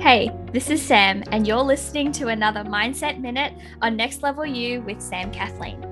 Hey, 0.00 0.30
this 0.50 0.70
is 0.70 0.80
Sam, 0.80 1.22
and 1.30 1.46
you're 1.46 1.58
listening 1.58 2.10
to 2.12 2.28
another 2.28 2.64
Mindset 2.64 3.20
Minute 3.20 3.52
on 3.82 3.96
Next 3.96 4.22
Level 4.22 4.46
You 4.46 4.80
with 4.80 4.98
Sam 4.98 5.30
Kathleen. 5.30 5.84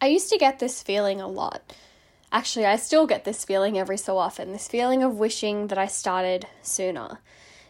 I 0.00 0.06
used 0.06 0.30
to 0.30 0.38
get 0.38 0.58
this 0.58 0.82
feeling 0.82 1.20
a 1.20 1.28
lot. 1.28 1.74
Actually, 2.32 2.64
I 2.64 2.76
still 2.76 3.06
get 3.06 3.24
this 3.24 3.44
feeling 3.44 3.78
every 3.78 3.98
so 3.98 4.16
often 4.16 4.52
this 4.52 4.68
feeling 4.68 5.02
of 5.02 5.18
wishing 5.18 5.66
that 5.66 5.76
I 5.76 5.86
started 5.86 6.46
sooner. 6.62 7.18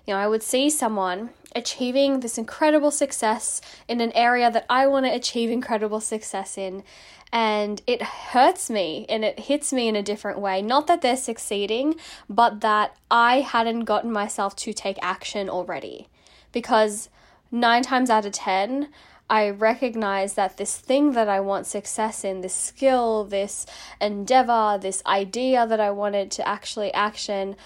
You 0.09 0.15
know, 0.15 0.21
I 0.21 0.27
would 0.27 0.43
see 0.43 0.71
someone 0.71 1.29
achieving 1.55 2.21
this 2.21 2.39
incredible 2.39 2.91
success 2.91 3.61
in 3.89 4.01
an 4.01 4.11
area 4.13 4.51
that 4.51 4.65
I 4.71 4.87
want 4.87 5.05
to 5.05 5.15
achieve 5.15 5.51
incredible 5.51 6.01
success 6.01 6.57
in, 6.57 6.83
and 7.31 7.83
it 7.87 8.01
hurts 8.01 8.71
me 8.71 9.05
and 9.11 9.23
it 9.23 9.39
hits 9.39 9.71
me 9.71 9.87
in 9.87 9.95
a 9.95 10.03
different 10.03 10.39
way. 10.39 10.63
Not 10.63 10.87
that 10.87 11.03
they're 11.03 11.15
succeeding, 11.15 11.97
but 12.27 12.63
that 12.63 12.97
I 13.11 13.41
hadn't 13.41 13.81
gotten 13.81 14.11
myself 14.11 14.57
to 14.57 14.73
take 14.73 14.99
action 15.03 15.51
already. 15.51 16.09
Because 16.53 17.11
nine 17.53 17.83
times 17.83 18.09
out 18.09 18.25
of 18.25 18.33
ten, 18.33 18.89
I 19.29 19.51
recognize 19.51 20.33
that 20.35 20.57
this 20.57 20.79
thing 20.79 21.13
that 21.13 21.29
I 21.29 21.41
want 21.41 21.67
success 21.67 22.25
in, 22.25 22.41
this 22.41 22.55
skill, 22.55 23.25
this 23.25 23.67
endeavor, 24.01 24.79
this 24.81 25.03
idea 25.05 25.67
that 25.67 25.81
I 25.81 25.91
wanted 25.91 26.31
to 26.31 26.49
actually 26.49 26.95
action, 26.95 27.57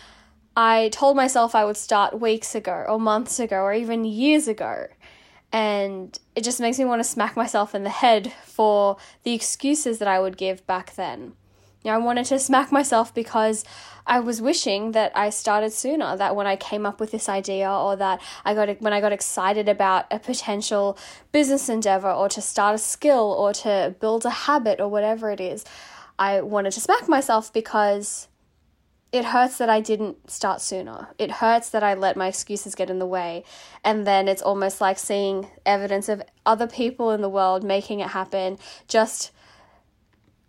I 0.56 0.90
told 0.90 1.16
myself 1.16 1.54
I 1.54 1.64
would 1.64 1.76
start 1.76 2.20
weeks 2.20 2.54
ago, 2.54 2.84
or 2.88 3.00
months 3.00 3.40
ago, 3.40 3.62
or 3.62 3.72
even 3.72 4.04
years 4.04 4.48
ago. 4.48 4.86
And 5.50 6.18
it 6.34 6.44
just 6.44 6.60
makes 6.60 6.78
me 6.78 6.84
want 6.84 7.00
to 7.00 7.08
smack 7.08 7.36
myself 7.36 7.74
in 7.74 7.84
the 7.84 7.90
head 7.90 8.32
for 8.44 8.96
the 9.22 9.34
excuses 9.34 9.98
that 9.98 10.08
I 10.08 10.20
would 10.20 10.36
give 10.36 10.66
back 10.66 10.94
then. 10.94 11.34
You 11.84 11.90
know, 11.90 11.96
I 11.96 11.98
wanted 11.98 12.26
to 12.26 12.38
smack 12.38 12.70
myself 12.70 13.12
because 13.12 13.64
I 14.06 14.20
was 14.20 14.40
wishing 14.40 14.92
that 14.92 15.12
I 15.16 15.30
started 15.30 15.72
sooner, 15.72 16.16
that 16.16 16.36
when 16.36 16.46
I 16.46 16.56
came 16.56 16.86
up 16.86 17.00
with 17.00 17.10
this 17.10 17.28
idea 17.28 17.70
or 17.70 17.96
that 17.96 18.20
I 18.44 18.54
got 18.54 18.80
when 18.80 18.92
I 18.92 19.00
got 19.00 19.12
excited 19.12 19.68
about 19.68 20.06
a 20.10 20.18
potential 20.18 20.96
business 21.32 21.68
endeavor 21.68 22.10
or 22.10 22.28
to 22.30 22.40
start 22.40 22.74
a 22.74 22.78
skill 22.78 23.34
or 23.38 23.52
to 23.54 23.94
build 24.00 24.24
a 24.24 24.30
habit 24.30 24.80
or 24.80 24.88
whatever 24.88 25.30
it 25.30 25.40
is, 25.40 25.64
I 26.18 26.40
wanted 26.40 26.72
to 26.72 26.80
smack 26.80 27.08
myself 27.08 27.52
because 27.52 28.28
it 29.12 29.26
hurts 29.26 29.58
that 29.58 29.68
I 29.68 29.80
didn't 29.80 30.30
start 30.30 30.62
sooner. 30.62 31.08
It 31.18 31.30
hurts 31.32 31.68
that 31.68 31.82
I 31.82 31.92
let 31.92 32.16
my 32.16 32.28
excuses 32.28 32.74
get 32.74 32.88
in 32.88 32.98
the 32.98 33.06
way. 33.06 33.44
And 33.84 34.06
then 34.06 34.26
it's 34.26 34.40
almost 34.40 34.80
like 34.80 34.98
seeing 34.98 35.48
evidence 35.66 36.08
of 36.08 36.22
other 36.46 36.66
people 36.66 37.10
in 37.10 37.20
the 37.20 37.28
world 37.28 37.62
making 37.62 38.00
it 38.00 38.08
happen 38.08 38.58
just 38.88 39.30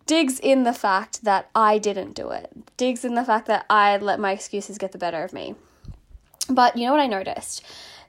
digs 0.06 0.40
in 0.40 0.64
the 0.64 0.72
fact 0.72 1.24
that 1.24 1.50
I 1.54 1.78
didn't 1.78 2.14
do 2.14 2.30
it, 2.30 2.50
digs 2.76 3.04
in 3.04 3.14
the 3.14 3.24
fact 3.24 3.46
that 3.46 3.66
I 3.68 3.96
let 3.98 4.18
my 4.18 4.32
excuses 4.32 4.78
get 4.78 4.92
the 4.92 4.98
better 4.98 5.22
of 5.22 5.32
me. 5.32 5.54
But 6.48 6.76
you 6.76 6.86
know 6.86 6.92
what 6.92 7.00
I 7.00 7.06
noticed? 7.06 7.62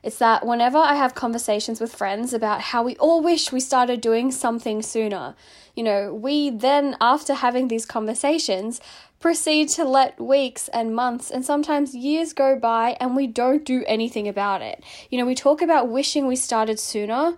It's 0.06 0.20
that 0.20 0.46
whenever 0.46 0.78
I 0.78 0.94
have 0.94 1.16
conversations 1.16 1.82
with 1.82 1.96
friends 1.96 2.32
about 2.32 2.62
how 2.62 2.84
we 2.84 2.96
all 2.98 3.24
wish 3.24 3.52
we 3.52 3.60
started 3.60 4.02
doing 4.02 4.32
something 4.32 4.84
sooner, 4.84 5.34
you 5.76 5.82
know, 5.82 6.14
we 6.14 6.52
then, 6.52 6.96
after 7.02 7.34
having 7.34 7.70
these 7.70 7.88
conversations, 7.88 8.80
proceed 9.20 9.70
to 9.70 9.84
let 9.84 10.22
weeks 10.22 10.68
and 10.68 10.96
months 10.96 11.32
and 11.32 11.44
sometimes 11.44 11.96
years 11.96 12.34
go 12.34 12.56
by 12.56 12.96
and 13.00 13.16
we 13.16 13.26
don't 13.26 13.66
do 13.66 13.84
anything 13.88 14.28
about 14.28 14.62
it. 14.62 14.84
You 15.10 15.18
know, 15.18 15.26
we 15.26 15.34
talk 15.34 15.64
about 15.64 15.90
wishing 15.90 16.28
we 16.28 16.36
started 16.36 16.80
sooner, 16.80 17.36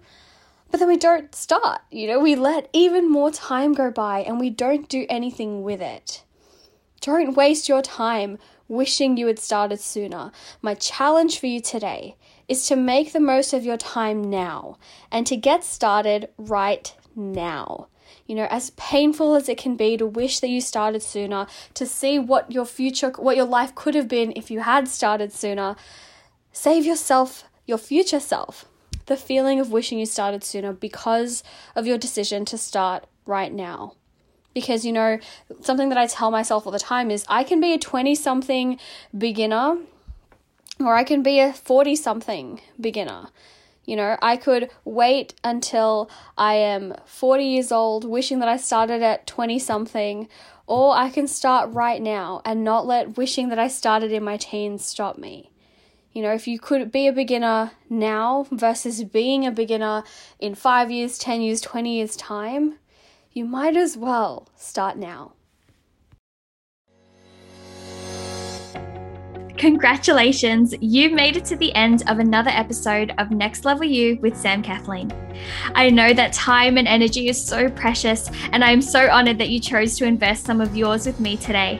but 0.69 0.81
then 0.81 0.89
we 0.89 0.97
don't 0.97 1.33
start. 1.33 1.79
You 1.89 2.07
know, 2.07 2.19
we 2.19 2.35
let 2.35 2.69
even 2.73 3.09
more 3.09 3.31
time 3.31 3.75
go 3.75 3.91
by 3.91 4.19
and 4.19 4.41
we 4.41 4.49
don't 4.49 4.89
do 4.89 5.05
anything 5.09 5.63
with 5.63 5.81
it. 5.81 6.21
Don't 6.99 7.33
waste 7.33 7.69
your 7.69 7.81
time 7.81 8.37
wishing 8.67 9.17
you 9.17 9.27
had 9.27 9.39
started 9.39 9.79
sooner. 9.79 10.31
My 10.61 10.73
challenge 10.73 11.39
for 11.39 11.47
you 11.47 11.61
today 11.61 12.15
is 12.47 12.67
to 12.67 12.75
make 12.75 13.13
the 13.13 13.19
most 13.19 13.53
of 13.53 13.65
your 13.65 13.77
time 13.77 14.29
now 14.29 14.77
and 15.11 15.25
to 15.27 15.35
get 15.35 15.63
started 15.63 16.29
right 16.37 16.93
now. 17.15 17.87
You 18.25 18.35
know, 18.35 18.47
as 18.49 18.71
painful 18.71 19.35
as 19.35 19.49
it 19.49 19.57
can 19.57 19.75
be 19.75 19.97
to 19.97 20.05
wish 20.05 20.39
that 20.39 20.49
you 20.49 20.61
started 20.61 21.01
sooner, 21.01 21.47
to 21.73 21.85
see 21.85 22.19
what 22.19 22.51
your 22.51 22.65
future, 22.65 23.09
what 23.11 23.35
your 23.35 23.45
life 23.45 23.75
could 23.75 23.95
have 23.95 24.07
been 24.07 24.33
if 24.35 24.51
you 24.51 24.61
had 24.61 24.87
started 24.87 25.33
sooner, 25.33 25.75
save 26.51 26.85
yourself, 26.85 27.43
your 27.65 27.77
future 27.77 28.19
self, 28.19 28.65
the 29.07 29.17
feeling 29.17 29.59
of 29.59 29.71
wishing 29.71 29.99
you 29.99 30.05
started 30.05 30.43
sooner 30.43 30.73
because 30.73 31.43
of 31.75 31.87
your 31.87 31.97
decision 31.97 32.45
to 32.45 32.57
start 32.57 33.05
right 33.25 33.53
now. 33.53 33.93
Because, 34.57 34.83
you 34.87 34.91
know, 34.91 35.19
something 35.61 35.89
that 35.89 35.99
I 35.99 36.07
tell 36.07 36.31
myself 36.31 36.65
all 36.65 36.71
the 36.71 36.79
time 36.79 37.11
is 37.11 37.23
I 37.29 37.43
can 37.43 37.61
be 37.61 37.73
a 37.73 37.77
20 37.77 38.15
something 38.15 38.79
beginner 39.15 39.77
or 40.79 40.95
I 40.95 41.03
can 41.03 41.21
be 41.21 41.39
a 41.39 41.53
40 41.53 41.95
something 41.95 42.59
beginner. 42.81 43.27
You 43.85 43.97
know, 43.97 44.17
I 44.19 44.35
could 44.35 44.71
wait 44.83 45.35
until 45.43 46.09
I 46.39 46.55
am 46.55 46.95
40 47.05 47.43
years 47.43 47.71
old, 47.71 48.03
wishing 48.03 48.39
that 48.39 48.49
I 48.49 48.57
started 48.57 49.03
at 49.03 49.27
20 49.27 49.59
something, 49.59 50.27
or 50.65 50.95
I 50.95 51.11
can 51.11 51.27
start 51.27 51.71
right 51.71 52.01
now 52.01 52.41
and 52.43 52.63
not 52.63 52.87
let 52.87 53.15
wishing 53.15 53.49
that 53.49 53.59
I 53.59 53.67
started 53.67 54.11
in 54.11 54.23
my 54.23 54.37
teens 54.37 54.83
stop 54.83 55.19
me. 55.19 55.51
You 56.13 56.23
know, 56.23 56.33
if 56.33 56.47
you 56.47 56.57
could 56.57 56.91
be 56.91 57.05
a 57.05 57.13
beginner 57.13 57.73
now 57.91 58.47
versus 58.49 59.03
being 59.03 59.45
a 59.45 59.51
beginner 59.51 60.03
in 60.39 60.55
five 60.55 60.89
years, 60.89 61.19
10 61.19 61.41
years, 61.41 61.61
20 61.61 61.95
years' 61.95 62.15
time, 62.15 62.79
you 63.37 63.45
might 63.45 63.77
as 63.77 63.95
well 63.95 64.47
start 64.55 64.97
now. 64.97 65.31
Congratulations, 69.57 70.73
you've 70.81 71.13
made 71.13 71.37
it 71.37 71.45
to 71.45 71.55
the 71.55 71.73
end 71.75 72.03
of 72.07 72.17
another 72.17 72.49
episode 72.49 73.13
of 73.19 73.29
Next 73.29 73.63
Level 73.63 73.85
You 73.85 74.17
with 74.21 74.35
Sam 74.35 74.63
Kathleen. 74.63 75.11
I 75.75 75.91
know 75.91 76.13
that 76.13 76.33
time 76.33 76.79
and 76.79 76.87
energy 76.87 77.27
is 77.27 77.43
so 77.43 77.69
precious, 77.69 78.31
and 78.51 78.63
I 78.63 78.71
am 78.71 78.81
so 78.81 79.07
honored 79.09 79.37
that 79.37 79.49
you 79.49 79.59
chose 79.59 79.95
to 79.97 80.05
invest 80.05 80.43
some 80.43 80.59
of 80.59 80.75
yours 80.75 81.05
with 81.05 81.19
me 81.19 81.37
today. 81.37 81.79